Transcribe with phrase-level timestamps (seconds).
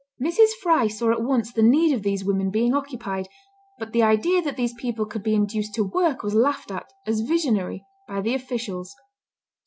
[0.19, 0.53] Mrs.
[0.63, 3.27] Fry saw at once the need of these women being occupied,
[3.77, 7.19] but the idea that these people could be induced to work was laughed at, as
[7.21, 8.95] visionary, by the officials.